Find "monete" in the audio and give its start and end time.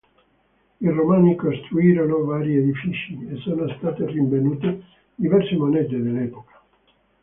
5.55-6.01